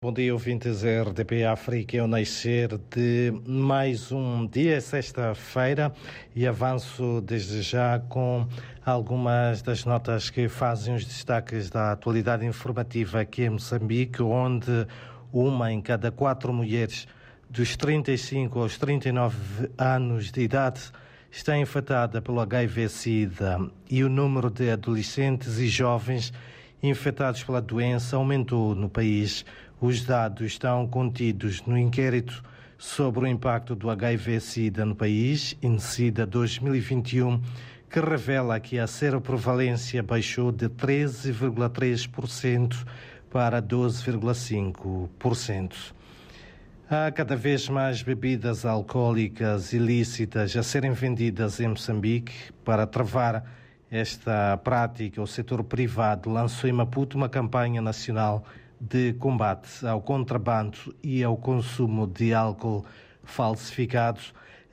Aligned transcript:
Bom 0.00 0.12
dia, 0.12 0.32
ouvintes 0.32 0.84
RDP 0.84 1.44
África. 1.44 1.96
É 1.96 2.02
o 2.04 2.06
nascer 2.06 2.78
de 2.88 3.32
mais 3.44 4.12
um 4.12 4.46
dia, 4.46 4.80
sexta-feira, 4.80 5.92
e 6.36 6.46
avanço 6.46 7.20
desde 7.20 7.62
já 7.62 7.98
com 7.98 8.46
algumas 8.86 9.60
das 9.60 9.84
notas 9.84 10.30
que 10.30 10.48
fazem 10.48 10.94
os 10.94 11.04
destaques 11.04 11.68
da 11.68 11.90
atualidade 11.90 12.46
informativa 12.46 13.22
aqui 13.22 13.42
em 13.42 13.50
Moçambique, 13.50 14.22
onde 14.22 14.86
uma 15.32 15.72
em 15.72 15.80
cada 15.80 16.12
quatro 16.12 16.52
mulheres 16.52 17.08
dos 17.50 17.76
35 17.76 18.56
aos 18.56 18.78
39 18.78 19.68
anos 19.76 20.30
de 20.30 20.42
idade 20.42 20.92
está 21.28 21.58
infectada 21.58 22.22
pelo 22.22 22.38
HIV-Sida 22.38 23.68
e 23.90 24.04
o 24.04 24.08
número 24.08 24.48
de 24.48 24.70
adolescentes 24.70 25.58
e 25.58 25.66
jovens 25.66 26.32
infectados 26.82 27.44
pela 27.44 27.60
doença 27.60 28.16
aumentou 28.16 28.74
no 28.74 28.88
país. 28.88 29.44
Os 29.80 30.02
dados 30.04 30.46
estão 30.46 30.84
contidos 30.86 31.62
no 31.66 31.78
inquérito 31.78 32.42
sobre 32.76 33.24
o 33.24 33.26
impacto 33.26 33.74
do 33.74 33.90
HIV-Sida 33.90 34.84
no 34.84 34.94
país, 34.94 35.56
INSIDA 35.62 36.24
2021, 36.24 37.42
que 37.90 37.98
revela 38.00 38.60
que 38.60 38.78
a 38.78 38.86
seroprevalência 38.86 40.02
baixou 40.02 40.52
de 40.52 40.68
13,3% 40.68 42.86
para 43.30 43.62
12,5%. 43.62 45.96
Há 46.90 47.12
cada 47.12 47.36
vez 47.36 47.68
mais 47.68 48.00
bebidas 48.00 48.64
alcoólicas 48.64 49.74
ilícitas 49.74 50.56
a 50.56 50.62
serem 50.62 50.92
vendidas 50.92 51.60
em 51.60 51.68
Moçambique. 51.68 52.32
Para 52.64 52.86
travar 52.86 53.44
esta 53.90 54.56
prática, 54.58 55.22
o 55.22 55.26
setor 55.26 55.64
privado 55.64 56.28
lançou 56.28 56.68
em 56.68 56.72
Maputo 56.72 57.16
uma 57.16 57.28
campanha 57.28 57.80
nacional 57.80 58.44
de 58.80 59.14
combate 59.14 59.86
ao 59.86 60.00
contrabando 60.00 60.94
e 61.02 61.24
ao 61.24 61.36
consumo 61.36 62.06
de 62.06 62.34
álcool 62.34 62.84
falsificado. 63.24 64.20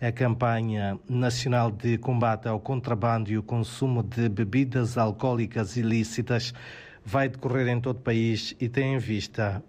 A 0.01 0.11
campanha 0.11 0.99
nacional 1.07 1.71
de 1.71 1.97
combate 1.97 2.47
ao 2.47 2.59
contrabando 2.59 3.31
e 3.31 3.37
o 3.37 3.43
consumo 3.43 4.03
de 4.03 4.27
bebidas 4.27 4.97
alcoólicas 4.97 5.77
ilícitas 5.77 6.53
vai 7.03 7.29
decorrer 7.29 7.69
em 7.69 7.79
todo 7.79 7.97
o 7.97 8.01
país 8.01 8.53
e 8.59 8.67
tem 8.67 8.95
em 8.95 8.97
vista 8.97 9.63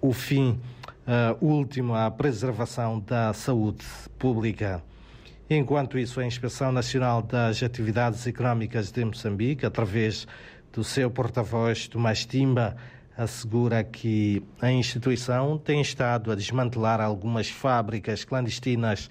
o 0.00 0.12
fim 0.12 0.60
uh, 1.06 1.44
último 1.44 1.94
à 1.94 2.10
preservação 2.10 3.00
da 3.00 3.32
saúde 3.32 3.84
pública. 4.18 4.82
Enquanto 5.50 5.98
isso, 5.98 6.20
a 6.20 6.26
Inspeção 6.26 6.70
Nacional 6.70 7.22
das 7.22 7.62
Atividades 7.62 8.26
Económicas 8.26 8.92
de 8.92 9.02
Moçambique, 9.02 9.64
através 9.64 10.26
do 10.70 10.84
seu 10.84 11.10
porta-voz, 11.10 11.88
Tomás 11.88 12.26
Timba, 12.26 12.76
assegura 13.16 13.82
que 13.82 14.42
a 14.60 14.70
instituição 14.70 15.56
tem 15.56 15.80
estado 15.80 16.30
a 16.30 16.34
desmantelar 16.34 17.00
algumas 17.00 17.48
fábricas 17.48 18.26
clandestinas 18.26 19.08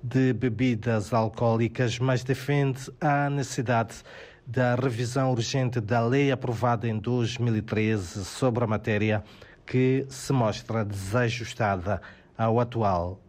de 0.00 0.32
bebidas 0.32 1.12
alcoólicas, 1.12 1.98
mas 1.98 2.22
defende 2.22 2.88
a 3.00 3.28
necessidade 3.28 4.04
da 4.46 4.76
revisão 4.76 5.32
urgente 5.32 5.80
da 5.80 6.06
lei 6.06 6.30
aprovada 6.30 6.86
em 6.86 7.00
2013 7.00 8.24
sobre 8.24 8.62
a 8.62 8.66
matéria, 8.68 9.24
que 9.66 10.06
se 10.08 10.32
mostra 10.32 10.84
desajustada 10.84 12.00
ao 12.38 12.60
atual 12.60 13.20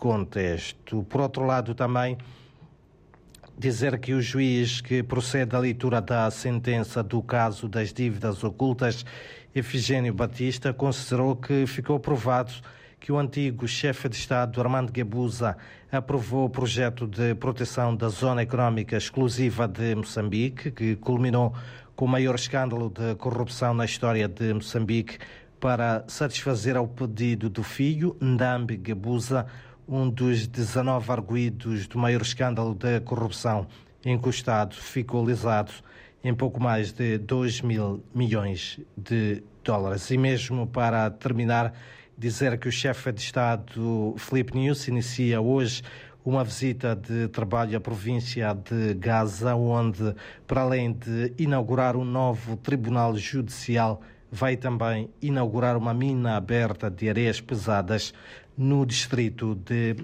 contexto. 0.00 1.04
Por 1.04 1.20
outro 1.20 1.44
lado, 1.44 1.74
também 1.74 2.16
dizer 3.56 4.00
que 4.00 4.14
o 4.14 4.22
juiz 4.22 4.80
que 4.80 5.02
procede 5.02 5.54
à 5.54 5.58
leitura 5.58 6.00
da 6.00 6.30
sentença 6.30 7.02
do 7.02 7.22
caso 7.22 7.68
das 7.68 7.92
dívidas 7.92 8.42
ocultas, 8.42 9.04
Efigênio 9.54 10.14
Batista, 10.14 10.72
considerou 10.72 11.36
que 11.36 11.66
ficou 11.66 12.00
provado 12.00 12.50
que 12.98 13.12
o 13.12 13.18
antigo 13.18 13.68
chefe 13.68 14.08
de 14.08 14.16
Estado, 14.16 14.60
Armando 14.60 14.90
Guebuza, 14.90 15.56
aprovou 15.92 16.46
o 16.46 16.50
projeto 16.50 17.06
de 17.06 17.34
proteção 17.34 17.94
da 17.94 18.08
zona 18.08 18.42
económica 18.42 18.96
exclusiva 18.96 19.68
de 19.68 19.94
Moçambique, 19.94 20.70
que 20.70 20.96
culminou 20.96 21.54
com 21.94 22.06
o 22.06 22.08
maior 22.08 22.34
escândalo 22.36 22.90
de 22.90 23.14
corrupção 23.16 23.74
na 23.74 23.84
história 23.84 24.26
de 24.26 24.54
Moçambique, 24.54 25.18
para 25.58 26.04
satisfazer 26.08 26.74
ao 26.74 26.88
pedido 26.88 27.50
do 27.50 27.62
filho, 27.62 28.16
Ndambi 28.20 28.78
Guebuza, 28.78 29.46
um 29.90 30.08
dos 30.08 30.46
19 30.46 31.10
arguídos 31.10 31.88
do 31.88 31.98
maior 31.98 32.22
escândalo 32.22 32.76
da 32.76 33.00
corrupção 33.00 33.66
encostado 34.04 34.76
ficou 34.76 35.26
lisado 35.26 35.72
em 36.22 36.32
pouco 36.32 36.62
mais 36.62 36.92
de 36.92 37.18
2 37.18 37.62
mil 37.62 38.00
milhões 38.14 38.78
de 38.96 39.42
dólares. 39.64 40.08
E 40.12 40.16
mesmo 40.16 40.64
para 40.64 41.10
terminar, 41.10 41.74
dizer 42.16 42.56
que 42.56 42.68
o 42.68 42.72
chefe 42.72 43.10
de 43.10 43.20
Estado, 43.20 44.14
Felipe 44.16 44.56
News, 44.56 44.86
inicia 44.86 45.40
hoje 45.40 45.82
uma 46.24 46.44
visita 46.44 46.94
de 46.94 47.26
trabalho 47.26 47.76
à 47.76 47.80
província 47.80 48.54
de 48.54 48.94
Gaza, 48.94 49.56
onde, 49.56 50.14
para 50.46 50.60
além 50.60 50.92
de 50.92 51.32
inaugurar 51.36 51.96
um 51.96 52.04
novo 52.04 52.56
tribunal 52.56 53.16
judicial, 53.16 54.00
vai 54.30 54.56
também 54.56 55.10
inaugurar 55.20 55.76
uma 55.76 55.92
mina 55.92 56.36
aberta 56.36 56.90
de 56.90 57.08
areias 57.08 57.40
pesadas 57.40 58.14
no 58.56 58.84
distrito 58.86 59.54
de 59.54 59.96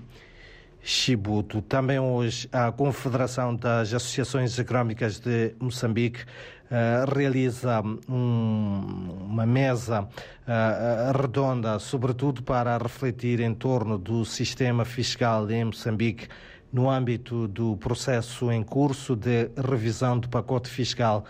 Chibuto. 0.83 1.61
Também 1.63 1.99
hoje 1.99 2.49
a 2.53 2.71
Confederação 2.71 3.55
das 3.55 3.93
Associações 3.93 4.57
Económicas 4.59 5.19
de 5.19 5.53
Moçambique 5.59 6.23
uh, 6.23 7.13
realiza 7.13 7.83
um, 8.09 9.27
uma 9.29 9.45
mesa 9.45 10.03
uh, 10.03 11.21
redonda, 11.21 11.79
sobretudo 11.81 12.43
para 12.43 12.79
refletir 12.79 13.41
em 13.41 13.53
torno 13.53 13.99
do 13.99 14.25
sistema 14.25 14.85
fiscal 14.85 15.51
em 15.51 15.65
Moçambique 15.65 16.29
no 16.73 16.91
âmbito 16.91 17.49
do 17.49 17.77
processo 17.77 18.53
em 18.53 18.63
curso 18.63 19.17
de 19.17 19.51
revisão 19.57 20.19
do 20.19 20.29
pacote 20.29 20.69
fiscal 20.69 21.25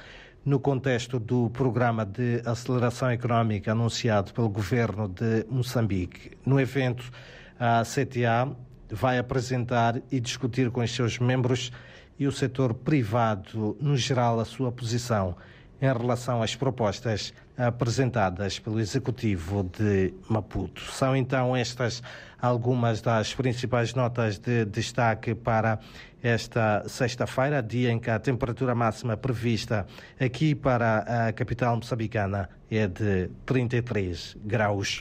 no 0.46 0.60
contexto 0.60 1.18
do 1.18 1.50
programa 1.50 2.06
de 2.06 2.40
aceleração 2.46 3.10
económica 3.10 3.72
anunciado 3.72 4.32
pelo 4.32 4.48
governo 4.48 5.08
de 5.08 5.44
Moçambique. 5.50 6.38
No 6.46 6.60
evento, 6.60 7.10
a 7.58 7.82
CTA 7.82 8.56
vai 8.88 9.18
apresentar 9.18 10.00
e 10.08 10.20
discutir 10.20 10.70
com 10.70 10.80
os 10.80 10.94
seus 10.94 11.18
membros 11.18 11.72
e 12.16 12.28
o 12.28 12.32
setor 12.32 12.74
privado, 12.74 13.76
no 13.80 13.96
geral, 13.96 14.38
a 14.38 14.44
sua 14.44 14.70
posição 14.70 15.34
em 15.80 15.86
relação 15.86 16.42
às 16.42 16.54
propostas 16.54 17.34
apresentadas 17.56 18.58
pelo 18.58 18.80
Executivo 18.80 19.62
de 19.62 20.12
Maputo. 20.28 20.80
São 20.92 21.14
então 21.16 21.56
estas 21.56 22.02
algumas 22.40 23.00
das 23.00 23.34
principais 23.34 23.94
notas 23.94 24.38
de 24.38 24.64
destaque 24.64 25.34
para 25.34 25.78
esta 26.22 26.82
sexta-feira, 26.88 27.62
dia 27.62 27.90
em 27.90 27.98
que 27.98 28.10
a 28.10 28.18
temperatura 28.18 28.74
máxima 28.74 29.16
prevista 29.16 29.86
aqui 30.18 30.54
para 30.54 31.28
a 31.28 31.32
capital 31.32 31.76
moçambicana 31.76 32.48
é 32.70 32.86
de 32.86 33.30
33 33.44 34.36
graus. 34.44 34.94